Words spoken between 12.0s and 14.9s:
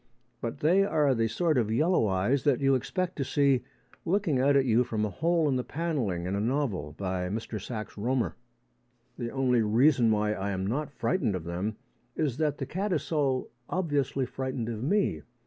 is that the cat is so obviously frightened of